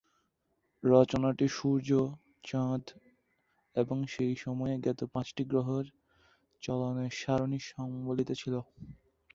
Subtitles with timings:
[0.83, 1.89] রচনাটি সূর্য,
[2.43, 2.83] চাঁদ
[3.75, 5.85] এবং সেই সময়ে জ্ঞাত পাঁচটি গ্রহের
[6.63, 8.55] চলনের সারণী সংবলিত ছিল।